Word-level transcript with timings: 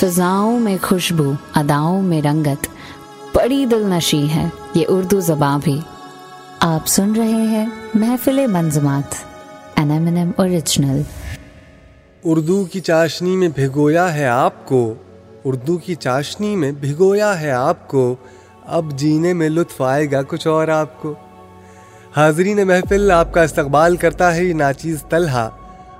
فضاؤں 0.00 0.60
میں 0.60 0.76
خوشبو، 0.82 1.32
اداؤں 1.54 2.02
میں 2.02 2.22
رنگت۔ 2.22 2.66
بڑی 3.34 3.66
دل 3.66 3.82
نشی 3.86 4.30
ہے، 4.34 4.48
یہ 4.74 4.84
اردو 4.88 5.20
زباں 5.20 5.58
بھی۔ 5.64 5.80
آپ 6.60 6.86
سن 6.86 7.12
رہے 7.12 7.46
ہیں 7.46 7.66
محفل 7.94 8.46
منظمات 8.46 9.14
اوریجنل 10.36 11.02
اردو 12.24 12.64
کی 12.64 12.80
چاشنی 12.80 13.36
میں 13.36 13.48
بھگویا 13.48 14.14
ہے 14.14 14.26
آپ 14.26 14.66
کو۔ 14.66 14.94
اردو 15.44 15.78
کی 15.78 15.94
چاشنی 15.94 16.56
میں 16.56 16.72
بھگویا 16.72 17.40
ہے 17.40 17.50
آپ 17.50 17.88
کو۔ 17.88 18.16
اب 18.66 18.92
جینے 18.92 19.32
میں 19.32 19.48
لطف 19.48 19.82
آئے 19.82 20.10
گا 20.10 20.22
کچھ 20.22 20.48
اور 20.48 20.68
آپ 20.68 21.02
کو۔ 21.02 21.14
حاضرین 22.16 22.66
محفل، 22.66 23.10
آپ 23.10 23.32
کا 23.32 23.42
استقبال 23.42 23.96
کرتا 23.96 24.34
ہے 24.34 24.44
یہ 24.44 24.54
ناچیز 24.54 25.04
طلحہ۔ 25.08 25.48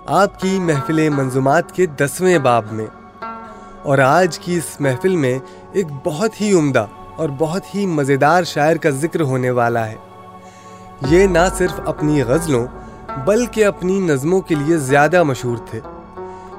آپ 0.06 0.40
کی 0.40 0.58
محفل 0.60 1.08
منظومات 1.08 1.72
کے 1.72 1.86
دسویں 1.86 2.38
باب 2.38 2.64
میں۔ 2.72 2.86
اور 3.82 3.98
آج 3.98 4.38
کی 4.38 4.54
اس 4.54 4.80
محفل 4.80 5.16
میں 5.16 5.38
ایک 5.72 5.86
بہت 6.04 6.40
ہی 6.40 6.52
عمدہ 6.52 6.86
اور 7.16 7.28
بہت 7.38 7.74
ہی 7.74 7.86
مزیدار 7.86 8.42
شاعر 8.42 8.76
کا 8.76 8.90
ذکر 8.90 9.20
ہونے 9.20 9.50
والا 9.50 9.86
ہے۔ 9.86 9.94
یہ 11.08 11.26
نہ 11.26 11.38
صرف 11.58 11.80
اپنی 11.86 12.22
غزلوں 12.22 12.66
بلکہ 13.26 13.64
اپنی 13.64 14.00
نظموں 14.00 14.40
کے 14.40 14.54
لیے 14.54 14.76
زیادہ 14.76 15.22
مشہور 15.22 15.56
تھے۔ 15.70 15.80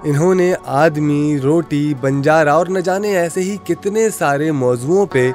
انہوں 0.03 0.35
نے 0.35 0.53
آدمی، 0.65 1.39
روٹی 1.39 1.93
بنجارا 2.01 2.53
اور 2.53 2.65
نہ 2.65 2.79
جانے 2.79 3.17
ایسے 3.17 3.41
ہی 3.41 3.57
کتنے 3.63 4.09
سارے 4.09 4.51
موضوعوں 4.51 5.05
پہ 5.05 5.31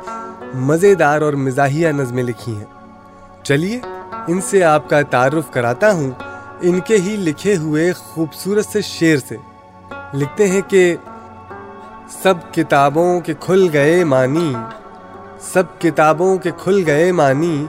مزیدار 0.54 1.20
اور 1.20 1.32
مزاحیہ 1.32 1.88
نظمیں 1.88 2.22
لکھی 2.22 2.56
ہیں۔ 2.56 2.64
چلیے، 3.42 3.80
ان 4.26 4.40
سے 4.40 4.64
آپ 4.64 4.90
کا 4.90 5.02
تعارف 5.02 5.50
کراتا 5.50 5.92
ہوں۔ 5.92 6.10
ان 6.60 6.80
کے 6.80 6.96
ہی 6.96 7.16
لکھے 7.16 7.56
ہوئے 7.56 7.92
خوبصورت 7.92 8.66
سے 8.66 8.80
شعر 8.80 9.16
سے۔ 9.28 9.36
لکھتے 10.14 10.46
ہیں 10.46 10.60
کہ 10.68 10.96
سب 12.08 12.34
کتابوں 12.54 13.20
کے 13.20 13.34
کھل 13.40 13.68
گئے 13.72 14.04
مانی 14.04 14.54
سب 15.40 15.62
کتابوں 15.80 16.36
کے 16.36 16.50
کھل 16.58 16.82
گئے 16.86 17.12
مانی 17.12 17.66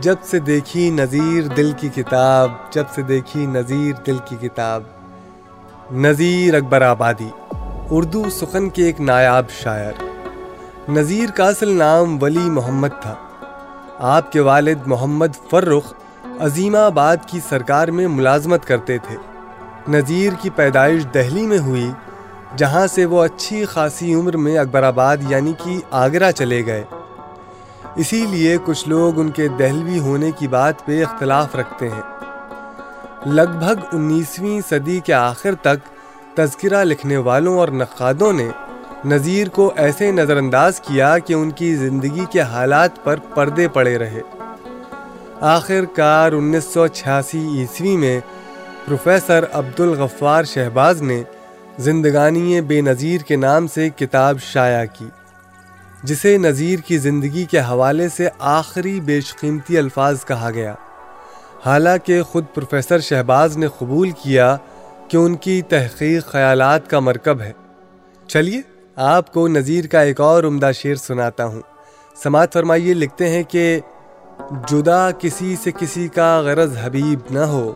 جب 0.00 0.14
سے 0.22 0.38
دیکھی 0.38 0.90
نظیر 0.90 1.46
دل 1.46 1.72
کی 1.76 1.88
کتاب، 1.88 2.52
جب 2.70 2.84
سے 2.94 3.02
دیکھی 3.02 3.46
نظیر 3.46 3.92
دل 4.06 4.18
کی 4.24 4.36
کتاب۔ 4.40 4.82
نظیر 5.92 6.54
اکبر 6.54 6.82
آبادی، 6.82 7.28
اردو 7.90 8.24
سخن 8.30 8.68
کے 8.68 8.84
ایک 8.84 9.00
نایاب 9.00 9.44
شاعر۔ 9.50 9.92
نظیر 10.88 11.30
کا 11.30 11.44
اصل 11.44 11.68
نام 11.68 12.22
ولی 12.22 12.50
محمد 12.50 12.88
تھا۔ 13.00 13.14
آپ 13.98 14.32
کے 14.32 14.40
والد 14.40 14.78
محمد 14.86 15.50
فرخ 15.50 15.92
عظیم 16.40 16.76
آباد 16.76 17.16
کی 17.26 17.40
سرکار 17.48 17.88
میں 17.88 18.08
ملازمت 18.08 18.64
کرتے 18.64 18.98
تھے۔ 18.98 19.16
نذیر 19.88 20.32
کی 20.40 20.50
پیدائش 20.50 21.06
دہلی 21.14 21.42
میں 21.42 21.58
ہوئی۔ 21.58 21.90
جہاں 22.56 22.86
سے 22.86 23.04
وہ 23.04 23.24
اچھی 23.24 23.64
خاصی 23.64 24.14
عمر 24.14 24.36
میں 24.36 24.58
اکبر 24.58 24.82
آباد 24.82 25.16
یعنی 25.28 25.52
کہ 25.64 25.80
آگرہ 25.90 26.30
چلے 26.30 26.66
گئے۔ 26.66 26.84
اسی 27.96 28.26
لیے 28.26 28.56
کچھ 28.64 28.88
لوگ 28.88 29.20
ان 29.20 29.30
کے 29.30 29.48
دہلوی 29.48 29.98
ہونے 29.98 30.30
کی 30.30 30.48
بات 30.48 30.86
پہ 30.86 31.04
اختلاف 31.04 31.54
رکھتے 31.54 31.88
ہیں۔ 31.88 32.02
لگ 33.26 33.58
بھگ 33.58 33.74
انیسویں 33.92 34.60
صدی 34.70 35.00
کے 35.00 35.12
آخر 35.12 35.54
تک 35.54 35.88
تذکرہ 36.36 36.84
لکھنے 36.84 37.16
والوں 37.16 37.58
اور 37.58 37.68
نقادوں 37.68 38.32
نے 38.32 38.48
نذیر 39.04 39.48
کو 39.48 39.72
ایسے 39.76 40.10
نظر 40.10 40.36
انداز 40.36 40.80
کیا 40.80 41.18
کہ 41.18 41.34
ان 41.34 41.50
کی 41.50 41.74
زندگی 41.74 42.24
کے 42.30 42.40
حالات 42.40 43.04
پر 43.04 43.16
پردے 43.34 43.68
پڑے 43.68 43.98
رہے۔ 43.98 44.20
آخر 45.40 45.84
کار 45.84 46.32
انیس 46.32 46.64
سو 46.64 46.86
چھیاسی 46.86 47.58
عیسوی 47.58 47.96
میں 47.96 48.20
پروفیسر 48.84 49.44
عبد 49.52 49.80
الغفار 49.80 50.44
شہباز 50.44 51.02
نے 51.02 51.22
زندگانی 51.78 52.60
بے 52.60 52.80
نظیر 52.80 53.20
کے 53.20 53.36
نام 53.36 53.66
سے 53.66 53.88
کتاب 53.88 54.40
شائع 54.40 54.84
کی، 54.92 55.08
جسے 56.02 56.38
نظیر 56.38 56.78
کی 56.78 56.98
زندگی 56.98 57.44
کے 57.44 57.60
حوالے 57.60 58.08
سے 58.08 58.28
آخری 58.38 59.00
بیش 59.00 59.36
قیمتی 59.36 59.78
الفاظ 59.78 60.24
کہا 60.24 60.50
گیا۔ 60.54 60.74
حالانکہ 61.66 62.22
خود 62.22 62.44
پروفیسر 62.54 62.98
شہباز 62.98 63.56
نے 63.56 63.66
قبول 63.78 64.10
کیا 64.10 64.56
کہ 65.08 65.16
ان 65.16 65.34
کی 65.34 65.62
تحقیق 65.62 66.26
خیالات 66.26 66.90
کا 66.90 67.00
مرکب 67.00 67.40
ہے۔ 67.40 67.52
چلیے، 68.28 68.60
آپ 68.96 69.32
کو 69.32 69.48
نظیر 69.48 69.86
کا 69.86 70.00
ایک 70.00 70.20
اور 70.20 70.44
عمدہ 70.44 70.70
شعر 70.74 70.94
سناتا 70.94 71.44
ہوں۔ 71.44 71.60
سماعت 72.22 72.52
فرمائیے، 72.52 72.94
لکھتے 72.94 73.28
ہیں 73.28 73.42
کہ 73.42 73.80
جدا 74.68 75.10
کسی 75.10 75.56
سے 75.62 75.70
کسی 75.78 76.08
کا 76.08 76.40
غرض 76.40 76.76
حبیب 76.82 77.20
نہ 77.30 77.38
ہو۔ 77.38 77.74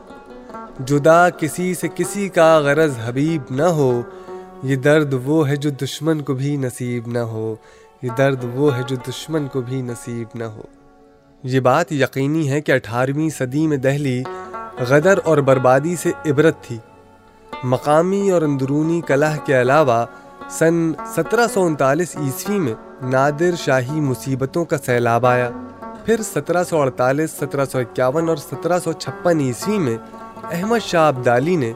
جدا 0.78 1.30
کسی 1.30 1.74
سے 1.74 1.88
کسی 1.94 2.28
کا 2.28 2.58
غرض 2.58 2.92
حبیب 3.04 3.42
نہ 3.50 3.62
ہو، 3.62 4.02
یہ 4.62 4.76
درد 4.76 5.14
وہ 5.24 5.48
ہے 5.48 5.56
جو 5.56 5.70
دشمن 5.70 6.22
کو 6.22 6.34
بھی 6.34 6.56
نصیب 6.56 7.02
نہ 7.06 7.18
ہو، 7.18 7.54
یہ 8.02 8.10
درد 8.18 8.44
وہ 8.54 8.76
ہے 8.76 8.82
جو 8.86 8.96
دشمن 9.08 9.46
کو 9.46 9.60
بھی 9.60 9.82
نصیب 9.82 10.28
نہ 10.34 10.44
ہو۔ 10.44 10.62
یہ 11.42 11.60
بات 11.60 11.92
یقینی 11.92 12.50
ہے 12.50 12.60
کہ 12.60 12.72
اٹھارہویں 12.72 13.28
صدی 13.28 13.66
میں 13.66 13.76
دہلی 13.76 14.22
غدر 14.88 15.18
اور 15.24 15.38
بربادی 15.38 15.96
سے 15.96 16.12
عبرت 16.26 16.62
تھی۔ 16.62 16.78
مقامی 17.64 18.30
اور 18.30 18.42
اندرونی 18.42 19.00
کلہ 19.00 19.36
کے 19.44 19.60
علاوہ، 19.60 20.06
سن 20.50 20.92
سترہ 21.16 21.46
سو 21.54 21.64
انتالیس 21.64 22.16
عیسوی 22.16 22.58
میں 22.58 22.74
نادر 23.02 23.50
شاہی 23.56 24.00
مصیبتوں 24.00 24.64
کا 24.64 24.78
سیلاب 24.78 25.26
آیا۔ 25.26 25.50
پھر 26.04 26.22
سترہ 26.22 26.64
سو 26.64 26.80
اڑتالیس، 26.80 27.30
سترہ 27.30 27.64
سو 27.64 27.78
اکیاون 27.78 28.28
اور 28.28 28.36
سترہ 28.36 28.78
سو 28.78 28.92
چھپن 28.92 29.40
عیسوی 29.40 29.78
میں 29.78 29.96
احمد 30.50 30.78
شاہ 30.78 31.08
عبدالی 31.08 31.56
نے 31.56 31.72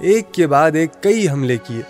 ایک 0.00 0.34
کے 0.34 0.46
بعد 0.46 0.70
ایک 0.74 1.02
کئی 1.02 1.28
حملے 1.28 1.56
کیے۔ 1.56 1.82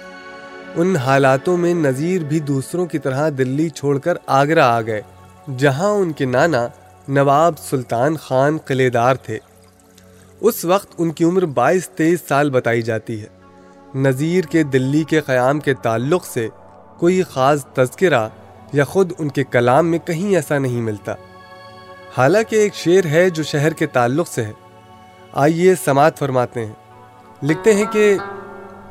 ان 0.74 0.96
حالاتوں 0.96 1.56
میں 1.56 1.74
نذیر 1.74 2.22
بھی 2.22 2.41
دوسروں 2.41 2.86
کی 2.86 2.98
طرح 2.98 3.30
دلی 3.38 3.68
چھوڑ 3.68 3.98
کر 3.98 4.14
آگرہ 4.26 4.60
آ 4.60 4.80
گئے، 4.80 5.02
جہاں 5.58 5.91
ان 5.91 6.12
کے 6.12 6.24
نانا 6.24 6.68
نواب 7.08 7.58
سلطان 7.58 8.16
خان 8.16 8.58
قلعے 8.58 8.91
دار 8.91 9.14
تھے۔ 9.14 9.38
اس 10.41 10.64
وقت 10.64 10.88
ان 10.98 11.12
کی 11.12 11.24
عمر 11.24 11.46
بائیس 11.46 11.88
تیئیس 11.88 12.18
سال 12.28 12.50
بتائی 12.50 12.82
جاتی 12.82 13.22
ہے۔ 13.22 13.26
نذیر 13.94 14.44
کے 14.44 14.62
دلی 14.62 15.04
کے 15.04 15.20
قیام 15.20 15.60
کے 15.60 15.74
تعلق 15.74 16.26
سے 16.26 16.48
کوئی 16.98 17.22
خاص 17.22 17.64
تذکرہ 17.64 18.28
یا 18.72 18.84
خود 18.84 19.12
ان 19.18 19.28
کے 19.28 19.44
کلام 19.44 19.86
میں 19.86 19.98
کہیں 19.98 20.34
ایسا 20.34 20.58
نہیں 20.58 20.80
ملتا۔ 20.80 21.14
حالانکہ 22.16 22.56
ایک 22.56 22.74
شعر 22.74 23.06
ہے 23.06 23.30
جو 23.30 23.42
شہر 23.42 23.72
کے 23.72 23.86
تعلق 23.86 24.28
سے 24.28 24.44
ہے۔ 24.44 24.52
آئیے 25.32 25.74
سماعت 25.84 26.18
فرماتے 26.18 26.66
ہیں۔ 26.66 26.72
لکھتے 27.42 27.74
ہیں 27.74 27.84
کہ 27.92 28.16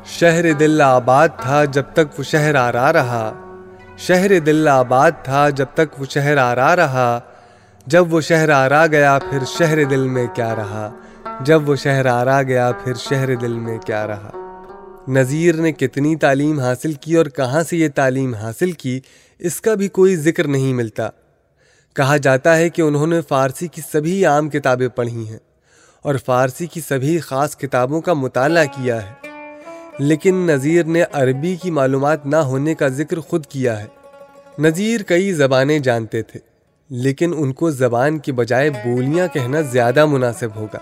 شہر 0.04 0.52
دل 0.52 0.80
آباد 0.80 1.28
تھا 1.38 1.64
جب 1.64 1.82
تک 1.92 2.18
وہ 2.18 2.22
شہر 2.22 2.54
آ 2.54 2.92
رہا۔ 2.92 3.32
شہر 3.98 4.38
دل 4.38 4.68
آباد 4.68 5.10
تھا 5.22 5.48
جب 5.48 5.66
تک 5.74 6.00
وہ 6.00 6.04
شہر 6.04 6.36
آ 6.36 6.76
رہا۔ 6.76 7.20
جب 7.86 8.14
وہ 8.14 8.20
شہر 8.20 8.70
آ 8.70 8.86
گیا 8.86 9.18
پھر 9.30 9.38
شہر 9.46 9.84
دل 9.84 10.08
میں 10.08 10.26
کیا 10.26 10.56
رہا۔ 10.56 10.90
جب 11.40 11.68
وہ 11.68 11.74
شہر 11.74 12.06
آ 12.06 12.42
گیا 12.42 12.72
پھر 12.84 12.94
شہر 12.94 13.34
دل 13.34 13.52
میں 13.52 13.78
کیا 13.78 14.06
رہا۔ 14.06 14.30
نذیر 15.08 15.54
نے 15.54 15.72
کتنی 15.72 16.16
تعلیم 16.16 16.60
حاصل 16.60 16.92
کی 16.92 17.16
اور 17.16 17.26
کہاں 17.26 17.62
سے 17.62 17.76
یہ 17.76 17.88
تعلیم 17.94 18.34
حاصل 18.34 18.72
کی، 18.72 19.00
اس 19.38 19.60
کا 19.60 19.74
بھی 19.74 19.88
کوئی 19.88 20.16
ذکر 20.16 20.48
نہیں 20.48 20.74
ملتا۔ 20.74 21.08
کہا 21.94 22.16
جاتا 22.16 22.56
ہے 22.56 22.68
کہ 22.68 22.82
انہوں 22.82 23.06
نے 23.06 23.20
فارسی 23.20 23.68
کی 23.68 23.82
سبھی 23.92 24.24
عام 24.24 24.50
کتابیں 24.50 24.88
پڑھی 24.88 25.28
ہیں۔ 25.28 25.38
اور 26.02 26.14
فارسی 26.14 26.66
کی 26.66 26.80
سبھی 26.80 27.18
خاص 27.18 27.56
کتابوں 27.56 28.00
کا 28.00 28.12
مطالعہ 28.12 28.64
کیا 28.64 29.10
ہے۔ 29.10 29.12
لیکن 29.98 30.34
نذیر 30.34 30.84
نے 30.84 31.02
عربی 31.12 31.56
کی 31.56 31.70
معلومات 31.70 32.26
نہ 32.26 32.36
ہونے 32.36 32.74
کا 32.74 32.88
ذکر 32.88 33.20
خود 33.20 33.46
کیا 33.46 33.82
ہے۔ 33.82 33.86
نذیر 34.58 35.02
کئی 35.02 35.32
زبانیں 35.32 35.78
جانتے 35.78 36.22
تھے، 36.22 36.40
لیکن 36.90 37.34
ان 37.36 37.52
کو 37.52 37.70
زبان 37.70 38.18
کی 38.18 38.32
بجائے 38.32 38.70
بولیاں 38.70 39.26
کہنا 39.28 39.60
زیادہ 39.60 40.06
مناسب 40.06 40.48
ہوگا، 40.56 40.78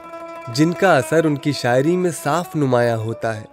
جن 0.55 0.73
کا 0.73 0.97
اثر 0.97 1.25
ان 1.25 1.37
کی 1.37 1.53
شاعری 1.53 1.97
میں 1.97 2.11
صاف 2.25 2.57
نمایاں 2.57 2.97
ہوتا 2.97 3.37
ہے۔ 3.37 3.45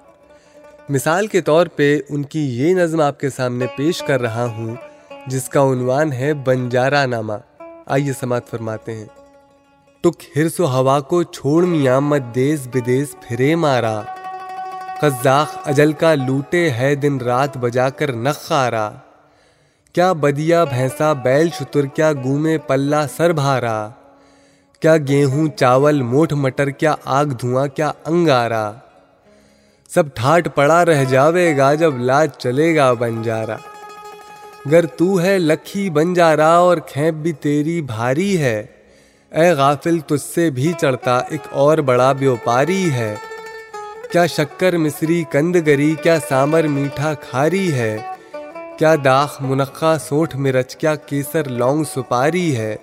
مثال 0.90 1.28
کے 1.28 1.42
طور 1.42 1.68
پہ، 1.68 2.00
ان 2.10 2.24
کی 2.24 2.64
یہ 2.64 2.74
نظم 2.74 3.02
آپ 3.02 3.20
کے 3.20 3.30
سامنے 3.30 3.66
پیش 3.76 4.02
کر 4.02 4.22
رہا 4.22 4.46
ہوں، 4.46 4.76
جس 5.28 5.50
کا 5.50 5.62
عنوان 5.62 6.14
ہے 6.14 6.34
بنجارا 6.34 7.06
نامہ 7.06 7.34
آئیے 7.86 8.14
سماعت 8.20 8.48
فرماتے 8.48 8.96
ہیں۔ 8.96 9.25
ٹک 10.06 10.38
ہرس 10.38 10.60
و 10.60 10.66
ہوا 10.66 11.00
کو 11.00 11.24
چھوڑ 11.24 11.66
میاں 11.66 12.02
مت 12.02 12.22
دیس 12.36 12.68
بدیس 12.74 13.16
پھرے 13.22 13.56
مارا۔ 13.56 14.02
قزاق 15.02 15.58
اجل 15.66 15.94
کا 15.94 16.16
لوٹے 16.16 16.70
ہے 16.70 16.96
دن 16.96 17.18
رات 17.18 17.58
بجا 17.58 17.90
کر 17.90 18.14
نخارا 18.14 18.92
کیا 19.94 20.14
بدیا 20.14 20.64
بھینسا 20.64 21.14
بیل 21.14 21.50
شتر، 21.50 21.86
کیا 21.86 22.14
گومے 22.14 22.58
پلہ 22.58 22.96
سر 23.18 23.32
بھارا۔ 23.32 23.90
کیا 24.80 24.98
گیہوں، 24.98 25.48
چاول 25.48 26.02
موٹ 26.02 26.34
مٹر، 26.34 26.70
کیا 26.70 26.96
آگ 27.06 27.26
دھواں، 27.26 27.68
کیا 27.68 27.92
انگارا۔ 28.06 28.72
سب 29.90 30.04
ٹھاٹ 30.14 30.56
پڑا 30.56 30.86
رہ 30.86 31.04
جاوے 31.04 31.58
گا 31.58 31.74
جب 31.74 31.98
لاج 31.98 32.30
چلے 32.38 32.76
گا 32.76 32.94
بنجارا۔ 32.94 33.56
گر 34.72 34.86
تو 34.86 35.22
ہے 35.22 35.40
لکھی 35.40 35.90
بنجارا 35.90 36.56
اور 36.56 36.78
کھیپ 36.78 37.14
بھی 37.14 37.34
تیری 37.34 37.82
بھاری 37.82 38.42
ہے۔ 38.42 38.66
اے 39.32 39.52
غافل 39.52 40.00
تجھ 40.00 40.36
سے 40.36 40.50
بھی 40.50 40.74
چڑھتا 40.82 41.18
ایک 41.18 41.42
اور 41.52 41.78
بڑا 41.78 42.12
بیوپاری 42.12 42.92
ہے۔ 42.92 43.16
کیا 44.12 44.26
شکر 44.26 44.78
مصری 44.78 45.24
کند 45.32 45.56
گری 45.56 45.96
کیا 46.04 46.18
سامر 46.30 46.64
میٹھا 46.64 47.14
کھاری 47.14 47.74
ہے۔ 47.74 47.98
کیا 48.80 48.96
داخ 49.04 49.42
منقع 49.42 49.98
سوٹھ 49.98 50.38
مرچ، 50.38 50.76
کیا 50.76 50.96
کیسر 50.96 51.50
لونگ 51.50 51.84
سپاری 51.84 52.58
ہے۔ 52.58 52.76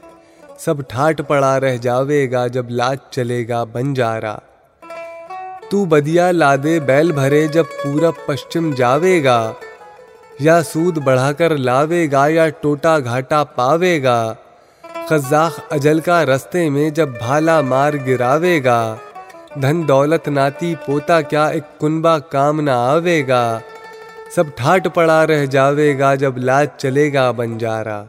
سب 0.58 0.74
ٹھاٹ 0.88 1.20
پڑا 1.28 1.60
رہ 1.60 1.76
جاوے 1.76 2.30
گا 2.30 2.46
جب 2.46 2.70
لاج 2.70 2.98
چلے 3.10 3.48
گا 3.48 3.64
بنجارا۔ 3.64 4.36
تو 5.70 5.84
بدیا 5.84 6.30
لادے 6.30 6.80
بیل 6.80 7.12
بھرے 7.12 7.46
جب 7.46 7.64
پورا 7.82 8.10
پشچم 8.26 8.74
جاوے 8.74 9.24
گا۔ 9.24 9.52
یا 10.40 10.62
سود 10.62 10.98
بڑھا 10.98 11.32
کر 11.32 11.56
لاوے 11.56 12.06
گا 12.12 12.26
یا 12.26 12.48
ٹوٹا 12.48 12.98
گھاٹا 12.98 13.44
پاوے 13.44 14.02
گا۔ 14.02 14.34
خزاخ 15.12 15.60
اجل 15.70 16.00
کا 16.00 16.26
رستے 16.26 16.68
میں 16.68 16.90
جب 16.90 17.08
بھالا 17.08 17.60
مار 17.60 17.92
گراوے 18.06 18.64
گا، 18.64 18.96
دھن 19.62 19.88
دولت 19.88 20.28
ناتی 20.28 20.74
پوتا 20.86 21.20
کیا 21.20 21.46
ایک 21.46 21.80
کنبا 21.80 22.18
کام 22.18 22.60
نہ 22.60 22.70
آوے 22.70 23.22
گا۔ 23.28 23.58
سب 24.34 24.44
ٹھاٹ 24.54 24.94
پڑا 24.94 25.26
رہ 25.26 25.46
جاوے 25.46 25.98
گا 25.98 26.14
جب 26.14 26.38
لاج 26.38 26.68
چلے 26.76 27.12
گا 27.12 27.30
بنجارا۔ 27.30 28.04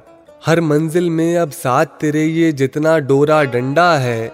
ہر 0.47 0.61
منزل 0.61 1.09
میں 1.09 1.37
اب 1.37 1.49
ساتھ 1.53 1.99
تیرے 1.99 2.23
یہ 2.23 2.51
جتنا 2.51 2.99
ڈورا 2.99 3.43
ڈنڈا 3.43 4.01
ہے 4.01 4.29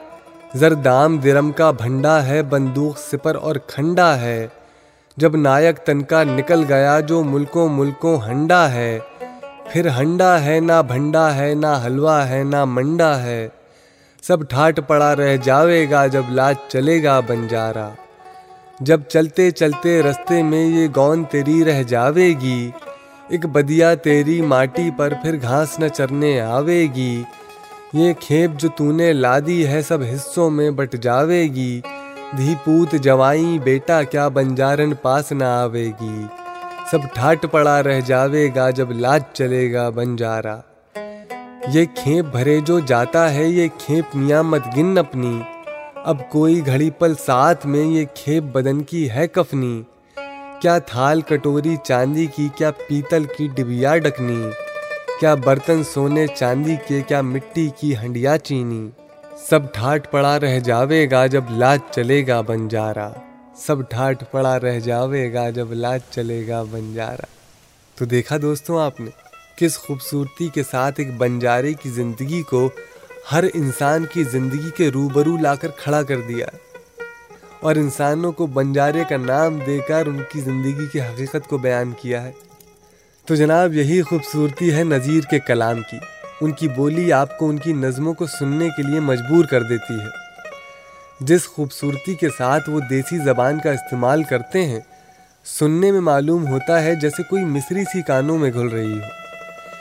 زردام 0.53 1.17
درم 1.17 1.51
کا 1.51 1.71
بھنڈا 1.71 2.25
ہے، 2.25 2.43
بندوق 2.43 2.97
سپر 2.97 3.35
اور 3.35 3.55
کھنڈا 3.67 4.21
ہے۔ 4.21 4.47
جب 5.17 5.35
نائک 5.35 5.77
تن 5.77 6.01
کا 6.01 6.23
نکل 6.23 6.63
گیا 6.69 6.99
جو 6.99 7.23
ملکوں 7.23 7.69
ملکوں 7.69 8.17
ہنڈا 8.27 8.71
ہے 8.71 8.99
پھر 9.71 9.87
ہنڈا 9.89 10.43
ہے 10.43 10.59
نہ 10.59 10.81
بھنڈا 10.87 11.35
ہے 11.35 11.53
نہ 11.53 11.67
حلوہ 11.85 12.17
ہے 12.29 12.43
نہ 12.43 12.65
منڈا 12.65 13.23
ہے، 13.23 13.47
سب 14.23 14.49
ٹھاٹ 14.49 14.79
پڑا 14.87 15.15
رہ 15.15 15.37
جاوے 15.37 15.85
گا 15.91 16.05
جب 16.05 16.23
لاج 16.29 16.55
چلے 16.67 17.03
گا 17.03 17.19
بنجارا۔ 17.19 17.89
جب 18.79 19.01
چلتے 19.01 19.51
چلتے 19.51 20.01
رستے 20.03 20.43
میں 20.43 20.65
یہ 20.65 20.87
گون 20.95 21.23
تیری 21.23 21.65
رہ 21.65 21.83
جاوے 21.83 22.27
گی 22.41 22.71
ایک 23.29 23.45
بدیا 23.45 23.93
تیری 23.95 24.41
ماٹی 24.41 24.89
پر 24.97 25.13
پھر 25.21 25.35
گھاس 25.41 25.79
نہ 25.79 25.87
چرنے 25.87 26.41
آوے 26.41 26.85
گی۔ 26.95 27.23
یہ 27.93 28.13
کھیپ 28.19 28.59
جو 28.59 28.69
تو 28.69 28.91
نے 28.91 29.13
لادی 29.13 29.67
ہے 29.67 29.81
سب 29.81 30.01
حصوں 30.13 30.49
میں 30.49 30.71
بٹ 30.71 30.95
جاوے 30.95 31.43
گی۔ 31.43 31.81
دھی 32.37 32.55
پوت 32.63 32.91
جوائیں 32.91 33.59
بیٹا 33.59 34.03
کیا 34.03 34.27
بنجارن 34.27 34.93
پاس 35.01 35.31
نہ 35.31 35.43
آوے 35.43 35.89
گی۔ 36.01 36.25
سب 36.91 36.97
ٹھاٹ 37.13 37.45
پڑا 37.51 37.83
رہ 37.83 38.01
جاوے 38.01 38.49
گا 38.55 38.69
جب 38.69 38.91
لاج 38.91 39.23
چلے 39.33 39.73
گا 39.73 39.89
بنجارا۔ 39.89 40.59
یہ 41.73 41.85
کھیپ 41.95 42.25
بھرے 42.25 42.59
جو 42.59 42.79
جاتا 42.79 43.33
ہے، 43.33 43.47
یہ 43.47 43.67
کھیپ 43.77 44.15
میاں 44.15 44.43
مت 44.43 44.61
گن 44.77 44.97
اپنی۔ 44.97 45.41
اب 45.95 46.29
کوئی 46.29 46.65
گھڑی 46.65 46.89
پل 46.89 47.13
ساتھ 47.25 47.67
میں، 47.67 47.85
یہ 47.85 48.05
کھیپ 48.15 48.43
بدن 48.43 48.83
کی 48.83 49.09
ہے 49.09 49.27
کفنی۔ 49.27 49.81
کیا 50.61 50.77
تھال 50.77 51.21
کٹوری 51.21 51.75
چاندی 51.83 52.25
کی، 52.25 52.49
کیا 52.55 52.71
پیتل 52.71 53.23
کی 53.37 53.47
ڈبیا 53.55 53.97
ڈکنی۔ 53.97 54.49
کیا 55.19 55.35
برتن 55.35 55.83
سونے 55.83 56.27
چاندی 56.27 56.75
کے، 56.87 57.01
کیا 57.01 57.21
مٹی 57.21 57.69
کی 57.79 57.97
ہنڈیا 57.97 58.37
چینی۔ 58.37 58.89
سب 59.49 59.73
ٹھاٹ 59.73 60.11
پڑا 60.11 60.39
رہ 60.39 60.59
جاوے 60.59 61.11
گا 61.11 61.25
جب 61.25 61.43
لاج 61.51 61.79
چلے 61.91 62.27
گا 62.27 62.41
بنجارا۔ 62.41 63.09
سب 63.55 63.89
ٹھاٹ 63.89 64.31
پڑا 64.31 64.59
رہ 64.59 64.79
جاوے 64.79 65.33
گا 65.33 65.49
جب 65.49 65.73
لاج 65.73 65.99
چلے 66.11 66.47
گا 66.47 66.63
بنجارا۔ 66.63 67.25
تو 67.95 68.05
دیکھا 68.05 68.37
دوستوں 68.41 68.81
آپ 68.81 68.99
نے، 68.99 69.09
کس 69.55 69.77
خوبصورتی 69.77 70.47
کے 70.47 70.63
ساتھ 70.63 70.99
ایک 70.99 71.17
بنجارے 71.17 71.73
کی 71.73 71.89
زندگی 71.89 72.41
کو 72.41 72.69
ہر 73.31 73.43
انسان 73.53 74.05
کی 74.13 74.23
زندگی 74.23 74.69
کے 74.77 74.89
روبرو 74.89 75.37
لا 75.37 75.55
کر 75.55 75.67
کھڑا 75.67 76.03
کر 76.03 76.21
دیا۔ 76.21 76.45
اور 77.59 77.75
انسانوں 77.75 78.31
کو 78.31 78.47
بنجارے 78.47 79.03
کا 79.09 79.17
نام 79.17 79.59
دے 79.65 79.79
کر 79.87 80.05
ان 80.05 80.21
کی 80.31 80.41
زندگی 80.41 80.85
کی 80.91 81.01
حقیقت 81.01 81.47
کو 81.47 81.57
بیان 81.57 81.91
کیا 82.01 82.23
ہے۔ 82.23 82.31
تو 83.25 83.35
جناب، 83.35 83.73
یہی 83.73 84.01
خوبصورتی 84.01 84.73
ہے 84.73 84.83
نذیر 84.83 85.21
کے 85.21 85.39
کلام 85.39 85.81
کی۔ 85.91 85.97
ان 86.41 86.51
کی 86.51 86.67
بولی 86.67 87.13
آپ 87.13 87.37
کو 87.37 87.49
ان 87.49 87.57
کی 87.57 87.73
نظموں 87.73 88.13
کو 88.13 88.25
سننے 88.25 88.69
کے 88.69 88.83
لیے 88.83 88.99
مجبور 88.99 89.45
کر 89.45 89.63
دیتی 89.63 89.93
ہے۔ 89.93 90.28
جس 91.19 91.47
خوبصورتی 91.47 92.15
کے 92.15 92.27
ساتھ 92.37 92.69
وہ 92.69 92.79
دیسی 92.89 93.17
زبان 93.17 93.59
کا 93.63 93.71
استعمال 93.71 94.23
کرتے 94.23 94.65
ہیں، 94.65 94.79
سننے 95.45 95.91
میں 95.91 96.01
معلوم 96.01 96.47
ہوتا 96.47 96.83
ہے 96.83 96.95
جیسے 96.95 97.23
کوئی 97.23 97.45
مصری 97.45 97.83
سی 97.83 98.01
کانوں 98.01 98.37
میں 98.37 98.53
گھل 98.53 98.67
رہی 98.67 98.93
ہو۔ 98.93 99.03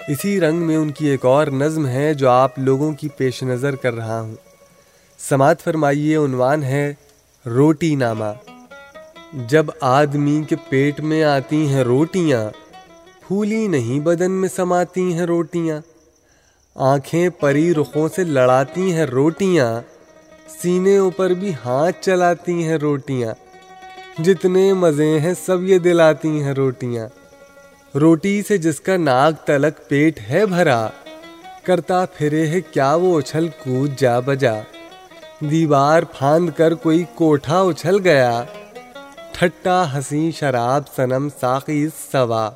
اسی 0.09 0.41
رنگ 0.41 0.59
میں 0.59 0.77
ان 0.77 0.91
کی 0.91 1.07
ایک 1.07 1.25
اور 1.25 1.47
نظم 1.47 1.87
ہے 1.87 2.15
جو 2.15 2.29
آپ 2.29 2.59
لوگوں 2.59 2.93
کی 2.93 3.09
پیش 3.09 3.43
نظر 3.43 3.77
کر 3.77 3.95
رہا 3.95 4.21
ہوں۔ 4.21 4.35
سماعت 5.19 5.61
فرمائیے 5.61 6.17
عنوان 6.17 6.63
ہے، 6.63 6.95
روٹی 7.47 7.95
نامہ۔ 7.95 8.53
جب 9.33 9.67
آدمی 9.81 10.43
کے 10.49 10.57
پیٹ 10.69 11.01
میں 11.01 11.25
آتی 11.25 11.69
ہیں 11.69 11.85
روٹیاں 11.85 12.51
پھولی 13.27 13.67
نہیں 13.67 14.01
بدن 14.01 14.33
میں 14.33 14.49
سماتی 14.57 15.13
ہیں 15.13 15.27
روٹیاں۔ 15.27 15.81
آنکھیں 16.75 17.29
پری 17.29 17.75
رخوں 17.75 18.09
سے 18.17 18.25
لڑاتی 18.25 18.93
ہیں 18.93 19.07
روٹیاں۔ 19.07 19.98
سینے 20.49 20.97
اوپر 20.99 21.31
بھی 21.31 21.53
ہاتھ 21.65 22.05
چلاتی 22.05 22.65
ہیں 22.65 22.77
روٹیاں۔ 22.77 23.35
جتنے 24.23 24.73
مزے 24.73 25.21
ہیں 25.21 25.35
سب 25.47 25.63
یہ 25.63 25.79
دلاتی 25.79 26.43
ہیں 26.43 26.53
روٹیاں۔ 26.53 27.09
روٹی 27.99 28.43
سے 28.49 28.59
جس 28.59 28.81
کا 28.81 28.97
ناک 28.97 29.47
تلک 29.47 29.89
پیٹ 29.89 30.21
ہے 30.31 30.47
بھرا، 30.47 30.89
کرتا 31.63 32.05
پھرے 32.15 32.47
ہے 32.47 32.61
کیا 32.61 32.95
وہ 32.95 33.19
اچھل 33.19 33.49
کود 33.49 33.91
جا 33.99 34.21
بجا۔ 34.21 34.55
دیوار 35.41 36.03
پھاند 36.03 36.51
کر 36.57 36.75
کوئی 36.75 37.05
کوٹھا 37.15 37.61
اچھل 37.61 37.99
گیا۔ 38.05 38.43
ٹھٹا 39.33 39.95
ہنسی 39.95 40.31
شراب 40.31 40.83
سنم 40.97 41.29
ساقی 41.41 41.89
سوا۔ 42.13 42.51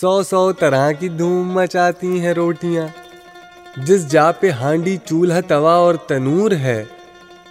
سو 0.00 0.22
سو 0.22 0.52
طرح 0.52 0.92
کی 0.92 1.08
دھوم 1.08 1.52
مچاتی 1.52 2.20
ہیں 2.20 2.32
روٹیاں۔ 2.32 2.88
جس 3.76 4.08
جا 4.08 4.32
پہ 4.32 4.50
ہانڈی 4.50 4.96
چولہا 5.04 5.40
توا 5.40 5.74
اور 5.74 5.94
تنور 5.94 6.50
ہے، 6.50 6.84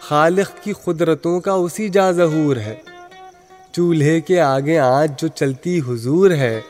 خالق 0.01 0.63
کی 0.63 0.73
قدرتوں 0.83 1.39
کا 1.39 1.51
اسی 1.51 1.89
جا 1.89 2.11
ظہور 2.11 2.55
ہے۔ 2.55 2.75
چولہے 3.71 4.21
کے 4.21 4.41
آگے 4.41 4.79
آج 4.79 5.21
جو 5.21 5.27
چلتی 5.27 5.79
حضور 5.79 6.31
ہے، 6.31 6.61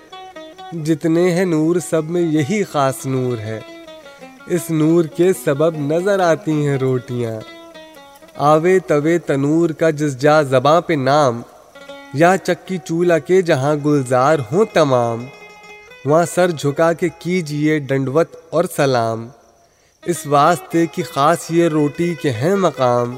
جتنے 0.72 1.32
ہیں 1.32 1.46
نور، 1.46 1.76
سب 1.90 2.04
میں 2.06 2.22
یہی 2.22 2.64
خاص 2.64 3.06
نور 3.06 3.38
ہے۔ 3.38 3.60
اس 4.48 4.62
نور 4.70 5.06
کے 5.06 5.32
سبب 5.46 5.78
نظر 5.78 6.20
آتی 6.20 6.68
ہیں 6.68 6.78
روٹیاں۔ 6.78 7.40
آوے 8.36 8.80
توے 8.80 9.18
تنور 9.18 9.70
کا 9.70 9.90
جس 9.90 10.22
جا 10.22 10.42
زباں 10.42 10.82
پہ 10.82 10.94
نام، 10.94 11.42
یا 12.14 12.36
چکی 12.44 12.78
چولہا 12.78 13.18
کے 13.18 13.42
جہاں 13.42 13.76
گلزار 13.86 14.40
ہوں 14.52 14.66
تمام۔ 14.74 15.26
وہاں 16.06 16.26
سر 16.26 16.52
جھکا 16.52 16.94
کے 16.94 17.10
کیجیے 17.20 17.80
ڈنڈوت 17.80 18.28
اور 18.50 18.64
سلام۔ 18.76 19.28
اس 20.06 20.28
واسطے 20.28 20.86
کی 20.86 21.04
خاص 21.04 21.38
یہ 21.50 21.68
روٹی 21.68 22.14
کے 22.22 22.32
ہیں 22.32 22.56
مقام۔ 22.56 23.18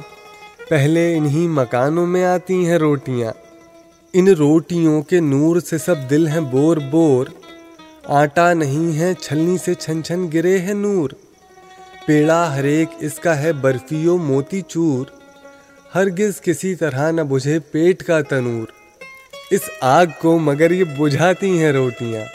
پہلے 0.69 1.17
انہی 1.17 1.47
مکانوں 1.47 2.07
میں 2.07 2.25
آتی 2.25 2.65
ہیں 2.65 2.77
روٹیاں۔ 2.77 3.31
ان 4.13 4.27
روٹیوں 4.27 5.01
کے 5.01 5.19
نور 5.19 5.59
سے 5.59 5.77
سب 5.77 5.95
دل 6.09 6.27
ہیں 6.27 6.39
بور 6.39 6.77
بور۔ 6.77 7.27
آٹا 8.03 8.53
نہیں 8.53 8.99
ہے 8.99 9.13
چھلنی 9.13 9.57
سے 9.57 9.73
چھن 9.73 10.03
چھن 10.03 10.27
گرے 10.33 10.57
ہیں 10.57 10.73
نور۔ 10.73 11.09
پیڑا 12.05 12.55
ہر 12.55 12.63
ایک 12.63 12.89
اس 12.99 13.19
کا 13.19 13.41
ہے 13.41 13.53
برفیو 13.53 14.17
موتی 14.17 14.61
چور۔ 14.61 15.05
ہرگز 15.95 16.41
کسی 16.41 16.75
طرح 16.75 17.11
نہ 17.11 17.21
بجھے 17.21 17.59
پیٹ 17.59 18.03
کا 18.03 18.21
تنور۔ 18.21 18.67
اس 19.51 19.61
آگ 19.81 20.05
کو 20.21 20.39
مگر 20.39 20.71
یہ 20.71 20.83
بجھاتی 20.83 21.63
ہیں 21.63 21.71
روٹیاں۔ 21.71 22.25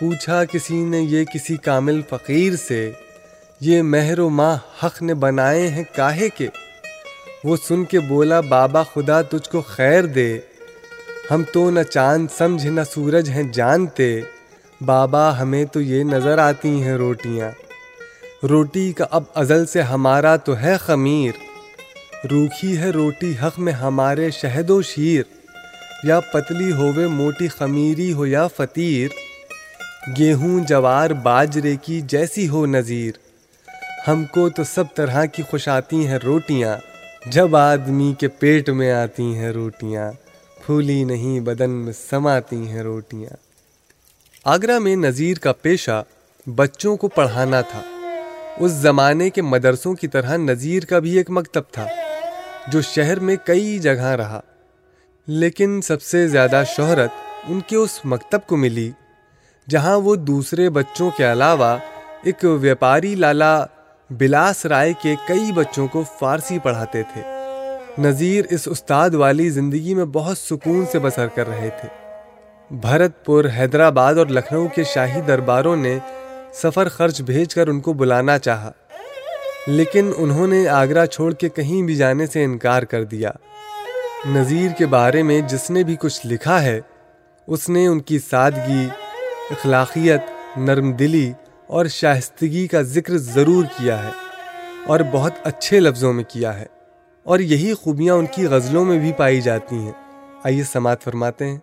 پوچھا 0.00 0.44
کسی 0.44 0.82
نے 0.82 1.00
یہ 1.00 1.24
کسی 1.24 1.56
کامل 1.56 2.00
فقیر 2.10 2.56
سے۔ 2.56 2.92
یہ 3.64 3.82
مہر 3.82 4.18
و 4.18 4.28
ماں 4.28 4.56
حق 4.82 5.02
نے 5.02 5.14
بنائے 5.14 5.68
ہیں 5.68 5.84
کاہے 5.96 6.28
کے۔ 6.28 6.48
وہ 7.44 7.56
سن 7.68 7.84
کے 7.84 8.00
بولا، 8.00 8.40
بابا 8.40 8.82
خدا 8.82 9.22
تجھ 9.22 9.50
کو 9.50 9.60
خیر 9.60 10.02
دے۔ 10.04 10.38
ہم 11.30 11.42
تو 11.52 11.70
نہ 11.70 11.82
چاند 11.82 12.26
سمجھ، 12.38 12.66
نہ 12.66 12.80
سورج 12.90 13.30
ہیں 13.30 13.42
جانتے۔ 13.42 14.20
بابا، 14.84 15.42
ہمیں 15.42 15.64
تو 15.64 15.80
یہ 15.80 16.04
نظر 16.04 16.38
آتی 16.38 16.82
ہیں 16.82 16.94
روٹیاں۔ 16.94 17.50
روٹی 18.46 18.92
کا 18.92 19.06
اب 19.10 19.22
ازل 19.34 19.66
سے 19.66 19.82
ہمارا 19.82 20.36
تو 20.36 20.58
ہے 20.58 20.76
خمیر۔ 20.80 21.32
روکھی 22.30 22.78
ہے 22.78 22.90
روٹی 22.90 23.34
حق 23.42 23.58
میں 23.58 23.72
ہمارے 23.72 24.30
شہد 24.30 24.70
و 24.70 24.82
شیر۔ 24.82 25.22
یا 26.04 26.20
پتلی 26.20 26.72
ہووے 26.72 27.06
موٹی 27.06 27.48
خمیری 27.48 28.12
ہو 28.12 28.26
یا 28.26 28.46
فطیر 28.46 29.08
گیہوں، 30.18 30.60
جوار، 30.60 31.10
باجرے 31.10 31.76
کی 31.82 32.00
جیسی 32.00 32.48
ہو 32.48 32.66
نظیر 32.66 33.21
ہم 34.08 34.24
کو 34.24 34.48
تو 34.48 34.64
سب 34.64 34.84
طرح 34.94 35.24
کی 35.24 35.42
خوش 35.42 35.68
آتی 35.68 36.06
ہیں 36.06 36.18
روٹیاں۔ 36.24 36.76
جب 37.26 37.56
آدمی 37.56 38.14
کے 38.18 38.28
پیٹ 38.28 38.70
میں 38.70 38.92
آتی 38.92 39.34
ہیں 39.34 39.50
روٹیاں، 39.50 40.12
پھولی 40.66 41.04
نہیں 41.04 41.40
بدن 41.40 41.70
میں 41.70 41.92
سماتی 42.10 42.68
ہیں 42.68 42.82
روٹیاں۔ 42.82 43.36
آگرہ 44.44 44.78
میں 44.78 44.96
نذیر 44.96 45.38
کا 45.38 45.52
پیشہ 45.52 46.04
بچوں 46.46 46.96
کو 46.96 47.08
پڑھانا 47.08 47.60
تھا۔ 47.60 47.82
اس 48.58 48.72
زمانے 48.72 49.30
کے 49.30 49.42
مدرسوں 49.42 49.94
کی 49.94 50.08
طرح 50.08 50.36
نذیر 50.36 50.84
کا 50.84 50.98
بھی 50.98 51.16
ایک 51.16 51.30
مکتب 51.30 51.62
تھا، 51.72 51.86
جو 52.68 52.80
شہر 52.80 53.20
میں 53.20 53.36
کئی 53.44 53.78
جگہ 53.78 54.06
رہا۔ 54.06 54.40
لیکن 55.26 55.80
سب 55.82 56.02
سے 56.02 56.28
زیادہ 56.28 56.62
شہرت 56.76 57.10
ان 57.48 57.60
کے 57.66 57.76
اس 57.76 58.00
مکتب 58.04 58.38
کو 58.46 58.56
ملی، 58.56 58.90
جہاں 59.70 59.96
وہ 59.96 60.16
دوسرے 60.16 60.70
بچوں 60.70 61.10
کے 61.10 61.32
علاوہ 61.32 61.76
ایک 62.22 62.44
ویپاری 62.60 63.14
لالا 63.14 63.66
بلاس 64.18 64.66
رائے 64.66 64.92
کے 65.02 65.14
کئی 65.28 65.52
بچوں 65.52 65.88
کو 65.88 66.04
فارسی 66.18 66.58
پڑھاتے 66.58 67.02
تھے۔ 67.02 67.22
نذیر 67.98 68.44
اس 68.50 68.68
استاد 68.68 69.10
والی 69.10 69.50
زندگی 69.50 69.94
میں 69.94 70.04
بہت 70.04 70.38
سکون 70.38 70.84
سے 70.92 70.98
بسر 70.98 71.26
کر 71.26 71.48
رہے 71.48 71.68
تھے۔ 71.80 71.88
بھرت 72.70 73.24
پور، 73.24 73.44
حیدرآباد 73.58 74.14
اور 74.14 74.26
لکھنؤ 74.26 74.66
کے 74.74 74.84
شاہی 74.84 75.20
درباروں 75.20 75.76
نے 75.76 75.98
سفر 76.54 76.88
خرچ 76.88 77.22
بھیج 77.22 77.54
کر 77.54 77.66
ان 77.66 77.80
کو 77.80 77.92
بلانا 77.92 78.38
چاہا۔ 78.38 78.72
لیکن 79.66 80.10
انہوں 80.16 80.46
نے 80.46 80.68
آگرہ 80.68 81.06
چھوڑ 81.06 81.32
کے 81.32 81.48
کہیں 81.48 81.82
بھی 81.82 81.94
جانے 81.94 82.26
سے 82.26 82.44
انکار 82.44 82.82
کر 82.82 83.04
دیا۔ 83.04 83.30
نذیر 84.26 84.68
کے 84.78 84.86
بارے 84.86 85.22
میں 85.22 85.40
جس 85.40 85.70
نے 85.70 85.82
بھی 85.82 85.96
کچھ 86.00 86.26
لکھا 86.26 86.62
ہے، 86.62 86.80
اس 87.46 87.68
نے 87.68 87.86
ان 87.86 88.00
کی 88.00 88.18
سادگی، 88.30 88.88
اخلاقیت، 89.50 90.20
نرم 90.56 90.92
دلی 90.92 91.32
اور 91.72 91.86
شائستگی 91.86 92.66
کا 92.66 92.82
ذکر 92.82 93.16
ضرور 93.16 93.64
کیا 93.64 94.04
ہے 94.04 94.10
اور 94.86 95.00
بہت 95.12 95.32
اچھے 95.44 95.80
لفظوں 95.80 96.12
میں 96.12 96.24
کیا 96.24 96.60
ہے 96.60 96.64
اور 97.24 97.38
یہی 97.38 97.74
خوبیاں 97.74 98.14
ان 98.14 98.26
کی 98.26 98.46
غزلوں 98.46 98.84
میں 98.84 98.98
بھی 98.98 99.12
پائی 99.12 99.40
جاتی 99.40 99.76
ہیں۔ 99.76 99.92
آئیے 100.44 100.62
سماعت 100.62 101.02
فرماتے 101.02 101.46
ہیں۔ 101.46 101.58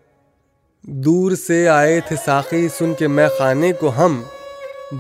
دور 0.84 1.32
سے 1.32 1.70
آئے 1.70 2.00
تھے 2.00 2.16
ساقی، 2.26 2.68
سن 2.78 2.94
کے 2.94 3.08
میں 3.08 3.28
خانے 3.40 3.74
کو 3.74 3.92
ہم۔ 3.98 4.22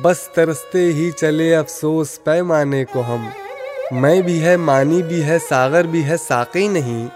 بس 0.02 0.18
ترستے 0.34 0.80
ہی 0.80 1.12
چلے 1.12 1.56
افسوس، 1.56 2.24
پیمانے 2.24 2.86
کو 2.86 3.02
ہم۔ 3.02 3.30
میں 3.92 4.22
بھی 4.22 4.42
ہے، 4.42 4.58
مانی 4.58 5.04
بھی 5.04 5.24
ہے، 5.24 5.38
ساغر 5.50 5.84
بھی 5.84 6.04
ہے، 6.04 6.16
ساقی 6.18 6.68
نہیں۔ 6.68 7.08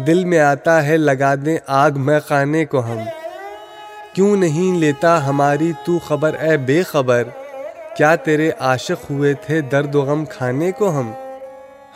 دل 0.00 0.24
میں 0.24 0.38
آتا 0.38 0.86
ہے، 0.86 0.96
لگا 0.96 1.34
دیں 1.34 1.58
آگ 1.66 1.90
میں 1.96 2.20
خانے 2.20 2.64
کو 2.64 2.84
ہم۔ 2.84 2.98
کیوں 4.14 4.36
نہیں 4.36 4.78
لیتا 4.78 5.26
ہماری 5.26 5.72
تو 5.84 5.98
خبر؟ 5.98 6.34
اے 6.34 6.56
بے 6.56 6.82
خبر، 6.82 7.22
کیا 7.96 8.14
تیرے 8.14 8.50
عاشق 8.60 9.10
ہوئے 9.10 9.34
تھے 9.34 9.60
درد 9.60 9.94
و 9.94 10.02
غم 10.02 10.24
کھانے 10.24 10.72
کو 10.72 11.00
ہم؟ 11.00 11.12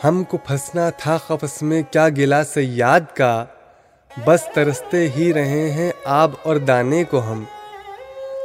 ہم 0.03 0.23
کو 0.23 0.37
پھنسنا 0.37 0.89
تھا 0.89 1.17
قفس 1.17 1.61
میں 1.61 1.83
کیا 1.91 2.09
گلا 2.09 2.43
سیاد 2.43 2.99
کا؟ 3.13 3.45
بس 4.25 4.39
ترستے 4.53 5.09
ہی 5.09 5.33
رہے 5.33 5.71
ہیں 5.71 5.91
آب 6.05 6.31
اور 6.43 6.55
دانے 6.55 7.03
کو 7.03 7.19
ہم۔ 7.19 7.43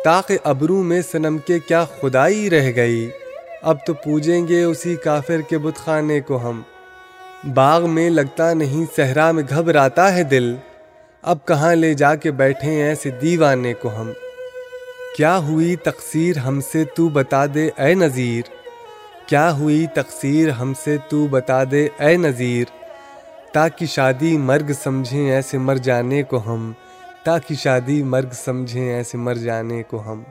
تاکہ 0.05 0.39
ابرو 0.45 0.83
میں 0.83 1.03
سنم 1.03 1.39
کے 1.47 1.59
کیا 1.59 1.85
خدائی 2.01 2.51
رہ 2.51 2.73
گئی؟ 2.77 3.11
اب 3.63 3.77
تو 3.87 3.95
پوجیں 3.95 4.49
گے 4.49 4.65
اسی 4.65 4.97
کافر 4.97 5.41
کے 5.41 5.59
بت 5.59 5.85
خانے 5.85 6.21
کو 6.21 6.51
ہم۔ 6.51 6.63
باغ 7.55 7.91
میں 7.91 8.11
لگتا 8.11 8.55
نہیں، 8.55 8.85
صحرا 8.97 9.31
میں 9.31 9.43
گھبراتا 9.49 10.15
ہے 10.15 10.23
دل۔ 10.23 10.55
اب 11.27 11.39
کہاں 11.45 11.75
لے 11.75 11.95
جا 11.95 12.15
کے 12.15 12.31
بیٹھے 12.31 12.83
ایسے 12.83 13.11
دیوانے 13.11 13.75
کو 13.75 14.01
ہم؟ 14.01 14.13
کیا 15.17 15.39
ہوئی 15.39 15.77
تقصیر 15.77 16.37
ہم 16.37 16.61
سے 16.73 16.85
تو 16.85 17.09
بتا 17.09 17.47
دے 17.47 17.71
اے 17.79 17.95
نذیر؟ 17.95 18.43
کیا 19.27 19.57
ہوئی 19.57 19.87
تقصیر 19.95 20.49
ہم 20.49 20.73
سے 20.85 20.97
تو 21.09 21.27
بتا 21.27 21.65
دے 21.71 21.89
اے 21.99 22.17
نذیر؟ 22.17 22.65
تاکہ 23.53 23.87
شادی 23.87 24.39
مرگ 24.39 24.73
سمجھیں 24.83 25.31
ایسے 25.31 25.59
مر 25.59 25.77
جانے 25.77 26.23
کو 26.23 26.37
ہم، 26.47 26.73
تاکہ 27.25 27.55
شادی 27.55 28.03
مرگ 28.03 28.29
سمجھیں 28.33 28.93
ایسے 28.93 29.19
مر 29.19 29.35
جانے 29.35 29.83
کو 29.83 30.03
ہم۔ 30.07 30.23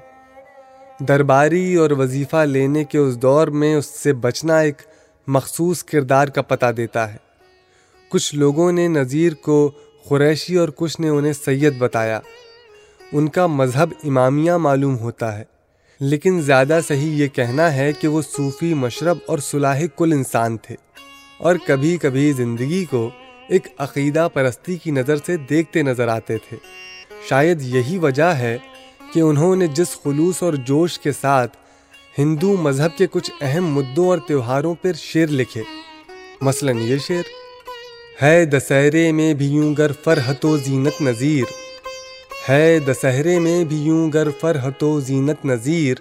درباری 1.00 1.75
اور 1.75 1.91
وظیفہ 1.91 2.45
لینے 2.45 2.83
کے 2.83 2.97
اس 2.97 3.21
دور 3.21 3.47
میں 3.47 3.75
اس 3.75 3.85
سے 3.85 4.13
بچنا 4.13 4.59
ایک 4.59 4.81
مخصوص 5.27 5.83
کردار 5.83 6.27
کا 6.27 6.41
پتہ 6.41 6.71
دیتا 6.77 7.13
ہے۔ 7.13 7.17
کچھ 8.09 8.35
لوگوں 8.35 8.71
نے 8.71 8.88
نذیر 8.88 9.33
کو 9.33 9.71
قریشی 10.10 10.55
اور 10.55 10.69
کچھ 10.75 11.01
نے 11.01 11.10
انہیں 11.10 11.33
سید 11.33 11.74
بتایا۔ 11.77 12.19
ان 13.12 13.27
کا 13.27 13.48
مذہب 13.48 13.89
امامیہ 14.03 14.51
معلوم 14.51 14.98
ہوتا 14.98 15.38
ہے، 15.38 15.43
لیکن 16.00 16.41
زیادہ 16.41 16.79
صحیح 16.88 17.24
یہ 17.24 17.27
کہنا 17.27 17.74
ہے 17.74 17.93
کہ 17.93 18.07
وہ 18.07 18.22
صوفی 18.22 18.74
مشرب 18.74 19.17
اور 19.25 19.39
صلاح 19.39 19.81
کل 19.98 20.13
انسان 20.13 20.57
تھے۔ 20.57 20.75
اور 21.38 21.55
کبھی 21.67 21.98
کبھی 21.98 22.31
زندگی 22.31 22.86
کو 22.86 23.10
ایک 23.50 23.67
عقیدہ 23.77 24.27
پرستی 24.33 24.77
کی 24.77 24.91
نظر 24.91 25.15
سے 25.25 25.38
دیکھتے 25.38 25.81
نظر 25.81 26.07
آتے 26.07 26.38
تھے۔ 26.38 26.57
شاید 27.29 27.62
یہی 27.62 27.98
وجہ 27.98 28.24
ہے 28.24 28.57
کہ 29.13 29.19
انہوں 29.19 29.55
نے 29.55 29.67
جس 29.67 29.88
خلوص 30.03 30.43
اور 30.43 30.53
جوش 30.53 31.00
کے 31.00 31.12
ساتھ 31.12 31.57
ہندو 32.17 32.57
مذہب 32.57 32.98
کے 32.98 33.07
کچھ 33.12 33.31
اہم 33.41 33.67
مدعوں 33.67 34.07
اور 34.07 34.17
تہواروں 34.17 34.75
پر 34.81 34.93
شعر 34.93 35.27
لکھے۔ 35.27 35.63
مثلا 36.41 36.72
یہ 36.72 36.98
شعر 36.98 37.42
ہے 38.22 38.46
دسہرے 38.46 39.12
میں 39.12 39.34
بھی 39.34 39.46
یوں 39.46 39.75
گر 39.77 39.91
فرحت 40.03 40.46
و 40.46 40.58
زینت 40.58 41.01
نذیر۔ 41.01 41.43
ہے 42.50 42.79
دسہرے 42.79 43.39
میں 43.39 43.63
بھی 43.63 43.77
یوں 43.77 44.12
گر 44.13 44.27
فرحت 44.39 44.84
و 44.84 45.00
زینت 45.00 45.46
نذیر۔ 45.46 45.98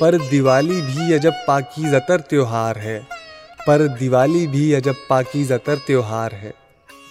پر 0.00 0.14
دیوالی 0.30 0.80
بھی 0.80 1.14
عجب 1.14 1.30
پاکی 1.46 1.90
زتر 1.90 2.18
تہوار 2.18 2.76
ہے۔ 2.76 3.00
پر 3.66 3.86
دیوالی 4.00 4.46
بھی 4.46 4.76
عجب 4.76 4.92
پاکی 5.08 5.44
زتر 5.44 5.74
تہوار 5.86 6.32
ہے۔ 6.32 6.50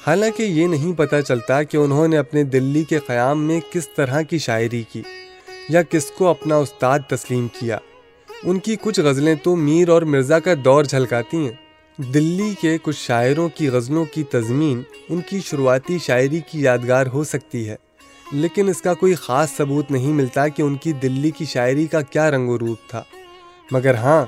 حالانکہ 0.08 0.44
یہ 0.44 0.68
نہیں 0.68 0.94
پتہ 0.98 1.16
چلتا 1.28 1.64
کہ 1.64 1.78
انہوں 1.78 2.08
نے 2.08 2.18
اپنے 2.18 2.44
دلی 2.44 2.84
کے 2.84 3.00
قیام 3.00 3.44
میں 3.44 3.60
کس 3.72 3.90
طرح 3.96 4.22
کی 4.22 4.38
شاعری 4.38 4.84
کی 4.92 5.02
یا 5.70 5.82
کس 5.82 6.06
کو 6.06 6.28
اپنا 6.28 6.56
استاد 6.56 7.00
تسلیم 7.10 7.48
کیا۔ 7.48 7.78
ان 8.44 8.60
کی 8.60 8.76
کچھ 8.82 9.00
غزلیں 9.00 9.36
تو 9.44 9.56
میر 9.56 9.90
اور 9.90 10.02
مرزا 10.02 10.40
کا 10.40 10.54
دور 10.66 10.84
جھلکاتی 10.84 11.38
ہیں۔ 11.38 11.65
دلی 11.98 12.54
کے 12.62 12.78
کچھ 12.82 13.00
شاعروں 13.00 13.50
کی 13.50 13.70
غزلوں 13.70 14.06
کی 14.06 14.24
تضمین 14.24 14.82
ان 15.10 15.22
کی 15.30 15.40
شروعاتی 15.40 15.98
شاعری 15.98 16.40
کی 16.52 16.62
یادگار 16.62 17.06
ہو 17.06 17.24
سکتی 17.24 17.70
ہے، 17.70 17.76
لیکن 18.32 18.70
اس 18.70 18.82
کا 18.82 18.94
کوئی 18.94 19.16
خاص 19.16 19.58
ثبوت 19.58 19.92
نہیں 19.92 20.14
ملتا 20.14 20.48
کہ 20.48 20.62
ان 20.62 20.76
کی 20.76 20.92
دلی 20.92 21.32
کی 21.32 21.46
شاعری 21.46 21.88
کا 21.88 22.02
کیا 22.02 22.32
رنگ 22.32 22.50
و 22.50 22.60
روپ 22.60 22.78
تھا۔ 22.90 23.04
مگر 23.72 23.96
ہاں 23.96 24.26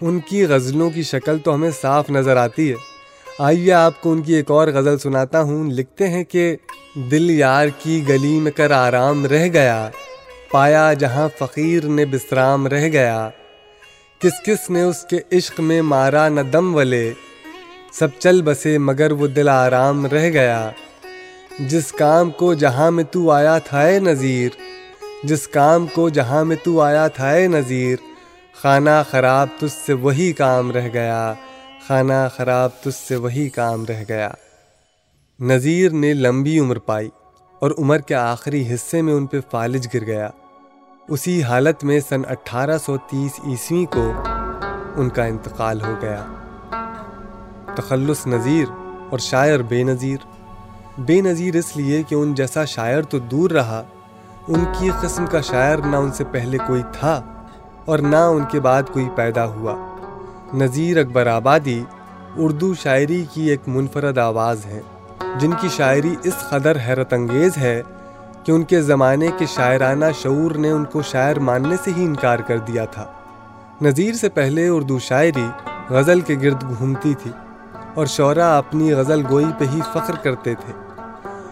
ان 0.00 0.20
کی 0.20 0.44
غزلوں 0.44 0.90
کی 0.90 1.02
شکل 1.02 1.38
تو 1.38 1.54
ہمیں 1.54 1.70
صاف 1.80 2.10
نظر 2.10 2.36
آتی 2.36 2.70
ہے۔ 2.70 2.76
آئیے 3.38 3.72
آپ 3.72 4.00
کو 4.00 4.12
ان 4.12 4.22
کی 4.22 4.34
ایک 4.34 4.50
اور 4.50 4.68
غزل 4.68 4.98
سناتا 4.98 5.42
ہوں۔ 5.42 5.64
لکھتے 5.64 6.08
ہیں 6.08 6.24
کہ، 6.24 6.56
دل 6.94 7.30
یار 7.30 7.68
کی 7.78 8.08
گلی 8.08 8.40
میں 8.40 8.52
کر 8.52 8.70
آرام 8.70 9.26
رہ 9.26 9.48
گیا، 9.48 9.90
پایا 10.50 10.92
جہاں 10.92 11.28
فقیر 11.38 11.84
نے 11.84 12.04
بسرام 12.04 12.66
رہ 12.66 12.88
گیا۔ 12.88 13.30
کس 14.24 14.42
کس 14.44 14.70
نے 14.70 14.82
اس 14.82 15.02
کے 15.02 15.18
عشق 15.32 15.60
میں 15.60 15.82
مارا 15.82 16.28
نہ 16.28 16.40
دم 16.40 16.74
ولے؟ 16.74 17.12
سب 17.92 18.08
چل 18.18 18.42
بسے 18.42 18.78
مگر 18.78 19.12
وہ 19.12 19.26
دل 19.26 19.48
آرام 19.48 20.06
رہ 20.06 20.30
گیا۔ 20.30 20.70
جس 21.58 21.92
کام 21.92 22.30
کو 22.30 22.54
جہاں 22.54 22.90
میں 22.90 23.04
تو 23.04 23.30
آیا 23.30 23.58
تھا 23.58 23.80
اے 23.80 23.98
نذیر، 23.98 24.48
جس 25.24 25.48
کام 25.48 25.86
کو 25.86 26.08
جہاں 26.08 26.44
میں 26.44 26.56
تو 26.62 26.80
آیا 26.80 27.08
تھا 27.08 27.30
اے 27.30 27.46
نذیر، 27.46 27.96
خانہ 28.62 29.02
خراب 29.10 29.48
تجھ 29.58 29.86
سے 29.86 29.92
وہی 29.92 30.32
کام 30.32 30.70
رہ 30.70 30.88
گیا۔ 30.92 31.34
خانہ 31.88 32.28
خراب 32.36 32.70
تجھ 32.80 33.08
سے 33.08 33.16
وہی 33.16 33.48
کام 33.48 33.84
رہ 33.84 34.04
گیا۔ 34.08 34.30
نذیر 35.40 35.90
نے 35.90 36.14
لمبی 36.14 36.58
عمر 36.58 36.78
پائی 36.78 37.08
اور 37.58 37.70
عمر 37.78 37.98
کے 37.98 38.14
آخری 38.14 38.74
حصے 38.74 39.02
میں 39.02 39.14
ان 39.14 39.26
پہ 39.26 39.36
فالج 39.50 39.88
گر 39.94 40.06
گیا۔ 40.06 40.30
اسی 41.08 41.42
حالت 41.42 41.84
میں 41.84 42.00
سن 42.08 42.22
اٹھارہ 42.28 42.78
سو 42.78 42.96
تیس 42.96 43.32
عیسوی 43.46 43.84
کو 43.84 44.12
ان 44.96 45.08
کا 45.08 45.24
انتقال 45.24 45.80
ہو 45.80 45.94
گیا۔ 46.02 46.24
تخلص 47.76 48.26
نذیر 48.26 48.64
اور 49.10 49.18
شاعر 49.18 49.58
بے 49.58 49.82
نظیر 49.82 50.16
بے 50.98 51.20
نظیر 51.20 51.56
اس 51.56 51.76
لیے 51.76 52.02
کہ 52.02 52.14
ان 52.14 52.34
جیسا 52.34 52.64
شاعر 52.64 53.02
تو 53.02 53.18
دور 53.18 53.50
رہا، 53.50 53.82
ان 54.48 54.64
کی 54.78 54.90
قسم 55.00 55.26
کا 55.26 55.40
شاعر 55.40 55.76
نہ 55.76 55.96
ان 55.96 56.12
سے 56.12 56.24
پہلے 56.24 56.58
کوئی 56.66 56.82
تھا 56.92 57.22
اور 57.84 57.98
نہ 57.98 58.16
ان 58.16 58.44
کے 58.50 58.60
بعد 58.60 58.82
کوئی 58.92 59.08
پیدا 59.14 59.44
ہوا۔ 59.44 59.74
نذیر 60.54 61.00
اکبر 61.00 61.26
آبادی 61.26 61.82
اردو 62.36 62.74
شاعری 62.74 63.24
کی 63.32 63.50
ایک 63.50 63.60
منفرد 63.66 64.18
آواز 64.18 64.66
ہے، 64.66 64.80
جن 65.38 65.50
کی 65.60 65.68
شاعری 65.68 66.14
اس 66.22 66.34
قدر 66.50 66.76
حیرت 66.86 67.12
انگیز 67.12 67.56
ہے 67.56 67.82
کہ 68.44 68.52
ان 68.52 68.62
کے 68.62 68.82
زمانے 68.82 69.28
کے 69.38 69.46
شاعرانہ 69.46 70.04
شعور 70.22 70.50
نے 70.50 70.70
ان 70.70 70.84
کو 70.84 71.02
شاعر 71.02 71.36
ماننے 71.36 71.76
سے 71.84 71.90
ہی 71.96 72.04
انکار 72.04 72.38
کر 72.38 72.58
دیا 72.58 72.84
تھا۔ 72.84 73.04
نذیر 73.82 74.14
سے 74.14 74.28
پہلے 74.28 74.68
اردو 74.68 74.98
شاعری 74.98 75.46
غزل 75.90 76.20
کے 76.20 76.36
گرد 76.42 76.64
گھومتی 76.78 77.14
تھی 77.22 77.30
اور 77.94 78.06
شعرا 78.06 78.58
اپنی 78.58 78.92
غزل 78.92 79.22
گوئی 79.30 79.46
پہ 79.58 79.64
ہی 79.74 79.80
فخر 79.92 80.14
کرتے 80.22 80.54
تھے 80.54 80.72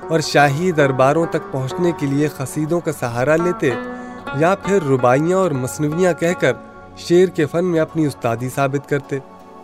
اور 0.09 0.21
شاہی 0.21 0.73
درباروں 0.73 1.27
تک 1.27 1.53
پہنچنے 1.53 1.93
کے 2.01 2.07
لیے 2.07 2.29
قصیدوں 2.37 2.81
کا 2.81 2.93
سہارا 2.93 3.37
لیتے 3.37 3.71
یا 4.39 4.55
پھر 4.55 4.79
ربائیاں 4.91 5.39
اور 5.39 5.51
مصنوعیاں 5.51 6.13
کہہ 6.13 6.41
کر 6.41 6.53
شعر 6.97 7.27
کے 7.27 7.47
فن 7.47 7.65
میں 7.65 7.81
اپنی 7.81 8.07
استادی 8.07 8.49
ثابت 8.49 8.89
کرتے۔ 8.89 9.19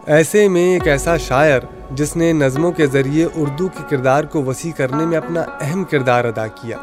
ایسے 0.06 0.49
میں 0.49 0.73
ایک 0.73 0.88
ایسا 0.88 1.16
شاعر 1.16 1.61
جس 1.90 2.16
نے 2.16 2.32
نظموں 2.32 2.73
کے 2.73 2.87
ذریعے 2.87 3.26
اردو 3.35 3.68
کے 3.68 3.82
کردار 3.88 4.25
کو 4.25 4.42
وسیع 4.42 4.73
کرنے 4.73 5.06
میں 5.06 5.18
اپنا 5.18 5.42
اہم 5.61 5.85
کردار 5.85 6.25
ادا 6.25 6.47
کیا۔ 6.47 6.76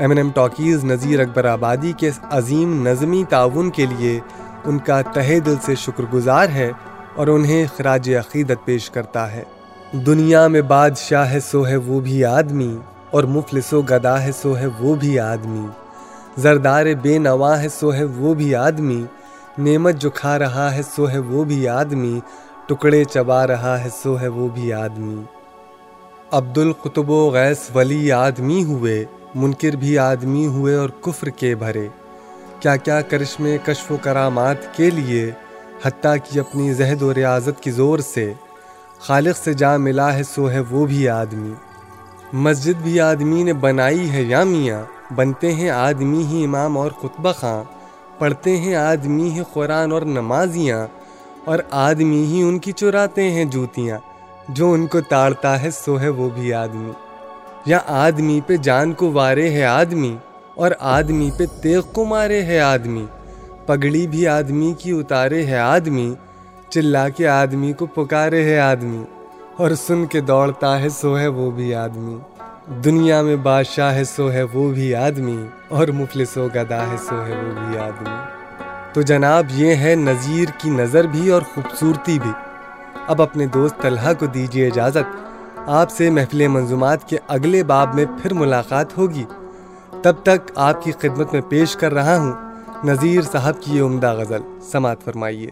M 0.00 0.10
N 0.10 0.18
M 0.18 0.30
talkies 0.30 0.84
Nazir 0.84 1.20
Akbarabadi 1.44 1.92
کے 1.92 2.10
عظیم 2.30 2.88
نظمی 2.88 3.24
تعاون 3.28 3.70
کے 3.70 3.86
لیے 3.86 4.20
ان 4.64 4.78
کا 4.78 5.02
تہہ 5.02 5.38
دل 5.38 5.54
سے 5.62 5.74
شکر 5.74 6.04
گزار 6.14 6.48
ہے 6.48 6.72
اور 7.14 7.26
انہیں 7.26 7.66
خراج 7.76 8.10
عقیدت 8.10 8.64
پیش 8.64 8.90
کرتا 8.90 9.32
ہے۔ 9.32 9.42
دنیا 9.92 10.46
میں 10.46 10.62
بادشاہ 10.62 11.30
ہے، 11.30 11.40
سو 11.40 11.66
ہے 11.66 11.76
وہ 11.76 12.00
بھی 12.00 12.24
آدمی، 12.24 12.76
اور 13.10 13.24
مفلس 13.24 13.72
و 13.72 13.82
گدا 13.82 14.22
ہے، 14.22 14.32
سو 14.32 14.58
ہے 14.58 14.66
وہ 14.80 14.94
بھی 14.94 15.18
آدمی۔ 15.18 15.66
زردار 16.36 16.86
بے 17.02 17.18
نوا 17.18 17.62
ہے، 17.62 17.68
سو 17.68 17.94
ہے 17.94 18.04
وہ 18.04 18.34
بھی 18.34 18.54
آدمی۔ 18.54 19.04
نعمت 19.58 19.94
جو 19.94 20.10
کھا 20.10 20.38
رہا 20.38 20.74
ہے، 20.74 20.80
سو 20.96 21.10
ہے 21.10 21.18
وہ 21.18 21.44
بھی 21.44 21.68
آدمی۔ 21.68 22.20
ٹکڑے 22.66 23.04
چبا 23.04 23.46
رہا 23.46 23.84
ہے، 23.84 23.88
سو 24.02 24.20
ہے 24.20 24.28
وہ 24.28 24.48
بھی 24.48 24.72
آدمی۔ 24.72 25.22
عبد 26.32 26.58
القطب 26.58 27.10
و 27.10 27.30
غیس 27.30 27.76
ولی 27.76 28.12
آدمی 28.12 28.64
ہوئے۔ 28.64 29.04
منکر 29.34 29.70
بھی 29.70 29.98
آدمی 29.98 30.46
ہوئے 30.46 30.74
اور 30.74 30.88
کفر 31.00 31.28
کے 31.28 31.54
بھرے۔ 31.54 31.88
کیا 32.60 32.76
کیا 32.76 33.00
کرشمے 33.00 33.58
کشف 33.64 33.92
و 33.92 33.96
کرامات 34.02 34.76
کے 34.76 34.90
لیے، 34.90 35.30
حتیٰ 35.84 36.16
کہ 36.24 36.38
اپنی 36.38 36.72
زہد 36.72 37.02
و 37.02 37.14
ریاضت 37.14 37.62
کی 37.62 37.70
زور 37.70 37.98
سے 37.98 38.32
خالق 38.98 39.36
سے 39.36 39.52
جا 39.54 39.76
ملا 39.76 40.14
ہے 40.14 40.22
سو 40.22 40.50
ہے 40.50 40.60
وہ 40.70 40.86
بھی 40.86 41.08
آدمی۔ 41.08 41.52
مسجد 42.32 42.82
بھی 42.82 43.00
آدمی 43.00 43.42
نے 43.42 43.52
بنائی 43.52 44.10
ہے 44.10 44.22
یا 44.22 44.44
میاں 44.44 44.82
بنتے 45.14 45.52
ہیں 45.52 45.70
آدمی 45.70 46.24
ہی 46.24 46.44
امام 46.44 46.78
اور 46.78 46.90
خطبہ 46.90 47.32
خاں۔ 47.32 47.64
پڑھتے 48.18 48.56
ہیں 48.56 48.74
آدمی 48.74 49.30
ہی 49.30 49.40
قرآن 49.52 49.92
اور 49.92 50.02
نمازیاں، 50.02 50.86
اور 51.44 51.58
آدمی 51.70 52.24
ہی 52.24 52.42
ان 52.42 52.58
کی 52.58 52.72
چراتے 52.72 53.30
ہیں 53.30 53.44
جوتیاں۔ 53.44 53.98
جو 54.48 54.72
ان 54.72 54.86
کو 54.86 55.00
تاڑتا 55.00 55.62
ہے 55.62 55.70
سو 55.70 56.00
ہے 56.00 56.08
وہ 56.08 56.28
بھی 56.30 56.52
آدمی۔ 56.54 56.90
یا 57.66 57.78
آدمی 57.86 58.40
پہ 58.46 58.56
جان 58.56 58.92
کو 58.92 59.12
وارے 59.12 59.50
ہے 59.50 59.64
آدمی 59.64 60.16
اور 60.54 60.70
آدمی 60.80 61.30
پہ 61.36 61.44
تیغ 61.62 61.80
کو 61.92 62.04
مارے 62.04 62.42
ہے 62.42 62.60
آدمی، 62.60 63.06
پگڑی 63.66 64.06
بھی 64.06 64.26
آدمی 64.26 64.74
کی 64.78 64.90
اتارے 64.90 65.46
ہے 65.46 65.58
آدمی، 65.58 66.14
چلا 66.68 67.08
کے 67.08 67.28
آدمی 67.28 67.72
کو 67.72 67.86
پکارے 67.86 68.44
ہے 68.44 68.58
آدمی 68.58 69.04
اور 69.56 69.70
سن 69.70 70.06
کے 70.06 70.20
دوڑتا 70.20 70.80
ہے 70.80 70.88
سو 70.88 71.18
ہے 71.18 71.28
وہ 71.28 71.50
بھی 71.50 71.74
آدمی۔ 71.74 72.18
دنیا 72.84 73.22
میں 73.22 73.36
بادشاہ 73.36 73.94
ہے 73.94 74.04
سو 74.04 74.32
ہے 74.32 74.42
وہ 74.42 74.70
بھی 74.70 74.94
آدمی 74.94 75.44
اور 75.68 75.88
مفلس 75.88 76.36
و 76.36 76.48
گدا 76.54 76.82
ہے 76.90 76.96
سو 77.08 77.26
ہے 77.26 77.34
وہ 77.34 77.66
بھی 77.66 77.78
آدمی۔ 77.78 78.14
تو 78.92 79.02
جناب 79.02 79.46
یہ 79.50 79.74
ہے 79.74 79.94
نظیر 79.94 80.48
کی 80.58 80.70
نظر 80.70 81.06
بھی 81.06 81.30
اور 81.30 81.42
خوبصورتی 81.54 82.18
بھی۔ 82.18 82.30
اب 83.06 83.22
اپنے 83.22 83.46
دوست 83.46 83.82
طلحہ 83.82 84.12
کو 84.18 84.26
دیجیے 84.26 84.66
اجازت۔ 84.66 85.29
آپ 85.72 85.90
سے 85.90 86.10
محفل 86.10 86.48
منظومات 86.48 87.08
کے 87.08 87.18
اگلے 87.28 87.64
باب 87.64 87.94
میں 87.94 88.04
پھر 88.22 88.34
ملاقات 88.34 88.98
ہوگی۔ 88.98 89.24
تب 90.02 90.14
تک 90.22 90.52
آپ 90.54 90.82
کی 90.82 90.92
خدمت 90.92 91.32
میں 91.32 91.40
پیش 91.40 91.76
کر 91.76 91.94
رہا 91.94 92.16
ہوں 92.16 92.32
نذیر 92.84 93.22
صاحب 93.22 93.54
کی 93.60 93.76
یہ 93.76 93.82
عمدہ 93.82 94.12
غزل۔ 94.12 94.42
سماعت 94.62 95.04
فرمائیے۔ 95.04 95.46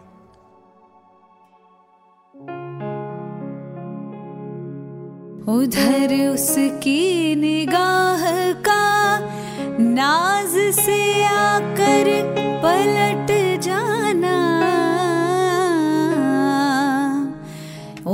ادھر 5.46 6.28
اس 6.32 6.58
کی 6.80 7.34
نگاہ 7.36 8.52
کا 8.62 9.18
ناز 9.78 10.58
سے 10.74 11.26
آ 11.30 11.58
کر 11.76 12.08
پلٹ 12.62 13.30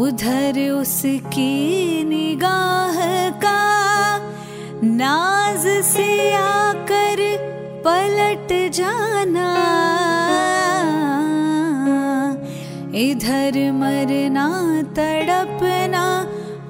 ادھر 0.06 0.58
اس 0.80 1.06
کی 1.30 2.02
نگاہ 2.06 2.98
کا 3.40 4.18
ناز 4.82 5.66
سے 5.82 6.34
آ 6.34 6.72
کر 6.86 7.20
پلٹ 7.82 8.52
جانا۔ 8.72 9.48
ادھر 12.94 13.50
مرنا، 13.72 14.48
تڑپنا 14.94 16.24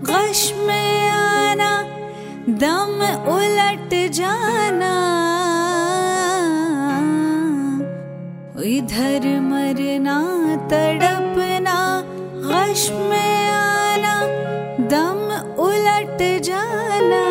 غش 0.08 0.52
میں 0.56 1.10
آنا، 1.10 1.82
دم 2.46 3.02
الٹ 3.26 3.94
جانا۔ 4.12 4.94
ادھر 8.56 9.40
مرنا 9.40 10.22
تڑپنا 10.68 11.13
غش 12.74 12.90
میں 12.90 13.50
آنا، 13.50 14.26
دم 14.90 15.28
الٹ 15.58 16.22
جانا۔ 16.44 17.22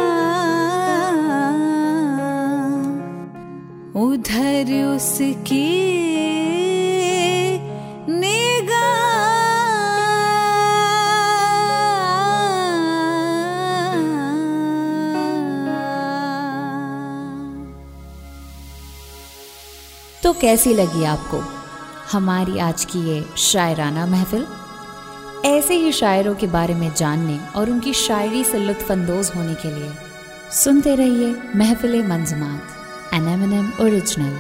ادھر 3.96 4.72
اس 4.96 5.22
کی 5.44 5.90
تو 20.22 20.34
کیسی 20.34 20.74
لگی 20.74 21.06
آپ 21.06 21.32
کو 21.32 21.40
ہماری 22.14 22.60
آج 22.60 22.86
کی 22.86 23.00
یہ 23.00 23.22
شاعرانہ 23.36 24.06
محفل؟ 24.06 24.44
ایسے 25.44 25.76
ہی 25.78 25.92
شاعروں 25.92 26.34
کے 26.40 26.48
بارے 26.48 26.74
میں 26.74 26.90
جاننے 26.96 27.38
اور 27.52 27.68
ان 27.68 27.80
کی 27.80 27.92
شاعری 27.94 28.44
سے 28.52 28.58
لطف 28.58 28.92
اندوز 28.92 29.32
ہونے 29.36 29.54
کے 29.62 29.70
لیے 29.70 29.90
سنتے 30.52 30.96
رہیے 30.98 31.32
محفل 31.56 32.02
منظمات 32.08 33.14
N 33.14 33.28
M 33.28 33.42
N 33.42 33.54
M 33.54 33.70
original 33.78 34.34